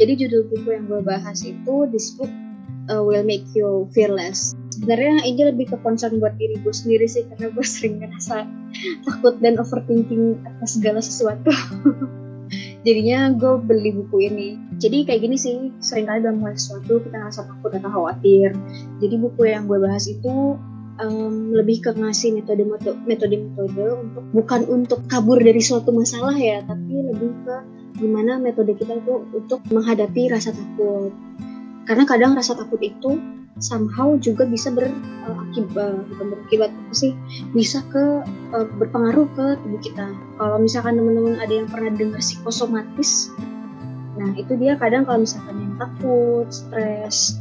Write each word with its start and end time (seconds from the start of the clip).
Jadi 0.00 0.12
judul 0.16 0.48
buku 0.48 0.68
yang 0.72 0.88
gue 0.88 1.04
bahas 1.04 1.44
itu 1.44 1.74
This 1.92 2.16
Book 2.16 2.32
uh, 2.88 3.04
Will 3.04 3.20
Make 3.20 3.52
You 3.52 3.84
Fearless. 3.92 4.56
Sebenarnya 4.72 5.28
ini 5.28 5.42
lebih 5.44 5.68
ke 5.68 5.76
concern 5.84 6.16
buat 6.16 6.40
diri 6.40 6.56
gue 6.56 6.72
sendiri 6.72 7.04
sih 7.04 7.28
karena 7.28 7.52
gue 7.52 7.66
sering 7.66 8.00
ngerasa 8.00 8.48
takut 9.04 9.36
dan 9.44 9.60
overthinking 9.60 10.40
atas 10.48 10.80
segala 10.80 11.04
sesuatu. 11.04 11.52
Jadinya 12.86 13.36
gue 13.36 13.60
beli 13.60 13.92
buku 13.92 14.32
ini. 14.32 14.48
Jadi 14.80 15.04
kayak 15.04 15.20
gini 15.20 15.36
sih, 15.36 15.68
sering 15.84 16.08
kali 16.08 16.24
dalam 16.24 16.40
mulai 16.40 16.56
sesuatu 16.56 17.04
kita 17.04 17.20
ngerasa 17.20 17.44
takut 17.44 17.70
atau 17.76 17.90
khawatir. 17.92 18.56
Jadi 19.04 19.14
buku 19.20 19.52
yang 19.52 19.68
gue 19.68 19.76
bahas 19.84 20.08
itu 20.08 20.56
um, 20.96 21.52
lebih 21.52 21.84
ke 21.84 21.92
ngasih 21.92 22.40
metode-metode 22.40 23.36
untuk 24.00 24.24
bukan 24.32 24.60
untuk 24.72 25.04
kabur 25.12 25.36
dari 25.36 25.60
suatu 25.60 25.92
masalah 25.92 26.32
ya, 26.40 26.64
tapi 26.64 27.04
lebih 27.04 27.36
ke 27.44 27.56
gimana 28.00 28.40
metode 28.40 28.72
kita 28.74 28.98
itu 28.98 29.28
untuk 29.36 29.60
menghadapi 29.68 30.32
rasa 30.32 30.56
takut. 30.56 31.12
Karena 31.84 32.04
kadang 32.08 32.32
rasa 32.32 32.56
takut 32.56 32.80
itu 32.80 33.20
somehow 33.60 34.16
juga 34.16 34.48
bisa 34.48 34.72
berakibat 34.72 36.08
bukan 36.08 36.26
berakibat 36.32 36.70
apa 36.72 36.94
sih 36.96 37.12
bisa 37.52 37.84
ke 37.92 38.24
uh, 38.56 38.66
berpengaruh 38.80 39.28
ke 39.36 39.46
tubuh 39.60 39.80
kita. 39.84 40.08
Kalau 40.40 40.56
misalkan 40.56 40.96
teman-teman 40.96 41.36
ada 41.36 41.52
yang 41.52 41.68
pernah 41.68 41.92
dengar 41.92 42.20
psikosomatis 42.24 43.30
nah 44.18 44.36
itu 44.36 44.52
dia 44.58 44.76
kadang 44.76 45.08
kalau 45.08 45.24
misalkan 45.24 45.56
yang 45.64 45.74
takut 45.80 46.44
stres 46.50 47.40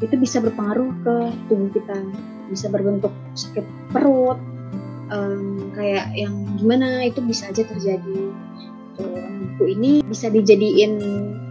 itu 0.00 0.16
bisa 0.16 0.40
berpengaruh 0.40 0.90
ke 1.04 1.16
tubuh 1.50 1.68
kita. 1.74 1.98
Bisa 2.50 2.66
berbentuk 2.66 3.14
sakit 3.38 3.62
perut 3.94 4.38
um, 5.10 5.70
kayak 5.74 6.14
yang 6.14 6.34
gimana 6.56 7.04
itu 7.04 7.20
bisa 7.20 7.50
aja 7.50 7.66
terjadi 7.66 8.29
buku 9.60 9.76
ini 9.76 10.00
bisa 10.00 10.32
dijadiin 10.32 10.96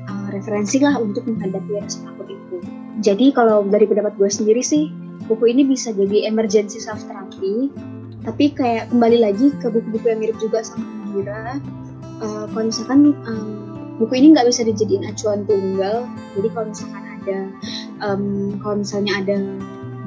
uh, 0.10 0.34
referensi 0.34 0.82
lah 0.82 0.98
untuk 0.98 1.30
menghadapi 1.30 1.78
rasa 1.78 2.10
takut 2.10 2.26
itu. 2.34 2.58
Jadi 3.06 3.30
kalau 3.38 3.62
dari 3.70 3.86
pendapat 3.86 4.18
gue 4.18 4.26
sendiri 4.26 4.66
sih 4.66 4.90
buku 5.30 5.54
ini 5.54 5.62
bisa 5.62 5.94
jadi 5.94 6.26
emergency 6.26 6.82
self 6.82 7.06
therapy 7.06 7.70
tapi 8.26 8.50
kayak 8.50 8.90
kembali 8.90 9.22
lagi 9.22 9.54
ke 9.62 9.70
buku-buku 9.70 10.10
yang 10.10 10.26
mirip 10.26 10.42
juga 10.42 10.66
sama 10.66 10.90
Indira. 11.06 11.62
Uh, 12.18 12.50
kalau 12.50 12.66
misalkan 12.66 13.14
um, 13.30 13.48
buku 14.02 14.14
ini 14.18 14.34
nggak 14.34 14.50
bisa 14.50 14.66
dijadiin 14.66 15.06
acuan 15.06 15.46
tunggal 15.46 16.10
jadi 16.34 16.48
kalau 16.50 16.66
misalkan 16.74 17.04
ada 17.14 17.38
um, 18.02 18.24
kalau 18.58 18.76
misalnya 18.82 19.14
ada 19.22 19.38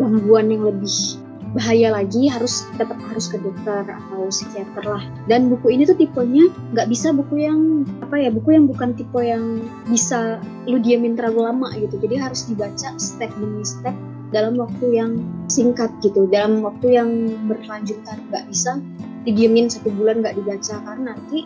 gangguan 0.02 0.50
yang 0.50 0.66
lebih 0.66 1.21
bahaya 1.52 1.92
lagi 1.92 2.32
harus 2.32 2.64
tetap 2.80 2.96
harus 2.96 3.28
ke 3.28 3.36
dokter 3.36 3.84
atau 3.84 4.32
psikiater 4.32 4.84
lah. 4.88 5.04
Dan 5.28 5.52
buku 5.52 5.76
ini 5.76 5.84
tuh 5.84 5.96
tipenya 5.96 6.48
nggak 6.72 6.88
bisa 6.88 7.12
buku 7.12 7.44
yang 7.44 7.84
apa 8.00 8.16
ya 8.16 8.32
buku 8.32 8.56
yang 8.56 8.64
bukan 8.64 8.96
tipe 8.96 9.20
yang 9.20 9.60
bisa 9.88 10.40
lu 10.64 10.80
diamin 10.80 11.12
terlalu 11.12 11.44
lama 11.44 11.68
gitu. 11.76 12.00
Jadi 12.00 12.16
harus 12.16 12.48
dibaca 12.48 12.96
step 12.96 13.30
demi 13.36 13.64
step 13.68 13.92
dalam 14.32 14.56
waktu 14.56 14.86
yang 14.96 15.20
singkat 15.52 15.92
gitu. 16.00 16.24
Dalam 16.32 16.64
waktu 16.64 16.96
yang 16.96 17.08
berkelanjutan. 17.46 18.16
Nggak 18.32 18.44
bisa 18.48 18.80
didiemin 19.28 19.68
satu 19.68 19.92
bulan 19.92 20.24
nggak 20.24 20.40
dibaca. 20.40 20.80
Karena 20.80 21.12
nanti 21.12 21.44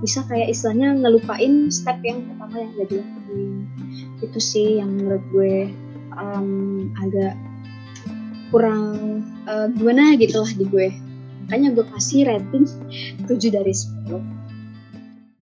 bisa 0.00 0.24
kayak 0.24 0.52
istilahnya 0.52 1.00
ngelupain 1.04 1.68
step 1.68 2.00
yang 2.00 2.24
pertama 2.32 2.64
yang 2.64 2.70
udah 2.80 2.88
dilakuin. 2.88 3.52
Itu 4.24 4.40
sih 4.40 4.80
yang 4.80 4.96
menurut 4.96 5.24
gue 5.32 5.54
um, 6.16 6.48
agak 6.96 7.36
kurang 8.54 9.26
uh, 9.50 9.66
gimana 9.74 10.14
gitu 10.14 10.38
lah 10.38 10.52
di 10.54 10.62
gue. 10.70 10.94
Makanya 11.50 11.74
gue 11.74 11.82
kasih 11.90 12.30
rating 12.30 12.70
7 13.26 13.50
dari 13.50 13.74
10 13.74 14.43